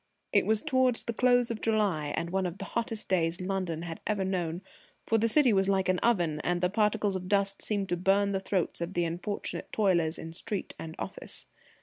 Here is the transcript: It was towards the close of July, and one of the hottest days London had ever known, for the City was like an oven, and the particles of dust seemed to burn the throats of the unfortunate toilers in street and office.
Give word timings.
It 0.33 0.47
was 0.47 0.63
towards 0.63 1.03
the 1.03 1.13
close 1.13 1.51
of 1.51 1.61
July, 1.61 2.07
and 2.17 2.31
one 2.31 2.47
of 2.47 2.57
the 2.57 2.65
hottest 2.65 3.07
days 3.07 3.39
London 3.39 3.83
had 3.83 3.99
ever 4.07 4.25
known, 4.25 4.63
for 5.05 5.19
the 5.19 5.27
City 5.27 5.53
was 5.53 5.69
like 5.69 5.89
an 5.89 5.99
oven, 5.99 6.39
and 6.43 6.59
the 6.59 6.71
particles 6.71 7.15
of 7.15 7.27
dust 7.27 7.61
seemed 7.61 7.87
to 7.89 7.97
burn 7.97 8.31
the 8.31 8.39
throats 8.39 8.81
of 8.81 8.93
the 8.95 9.05
unfortunate 9.05 9.71
toilers 9.71 10.17
in 10.17 10.33
street 10.33 10.73
and 10.79 10.95
office. 10.97 11.45